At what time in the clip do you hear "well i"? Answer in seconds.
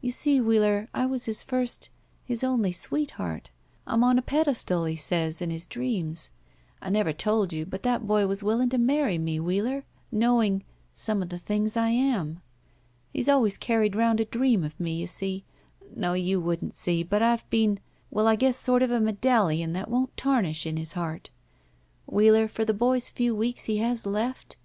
18.10-18.34